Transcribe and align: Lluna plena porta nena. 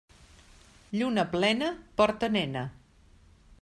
Lluna 1.01 1.27
plena 1.35 1.69
porta 2.01 2.33
nena. 2.39 2.69